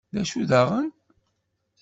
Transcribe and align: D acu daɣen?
D 0.13 0.15
acu 0.21 0.41
daɣen? 0.49 0.89